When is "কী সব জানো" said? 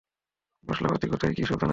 1.33-1.59